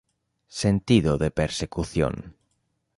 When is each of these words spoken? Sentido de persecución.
Sentido 0.61 1.11
de 1.23 1.29
persecución. 1.39 2.13